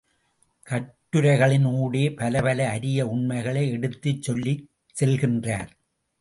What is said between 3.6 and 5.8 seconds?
எடுத்துச் சொல்லிச் செல்கின்றார்.